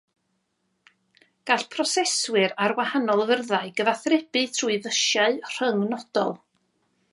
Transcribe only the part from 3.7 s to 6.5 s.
gyfathrebu trwy fysiau rhyng-nodol.